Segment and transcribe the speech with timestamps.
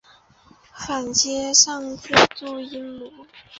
[0.73, 3.27] 反切上字注声母。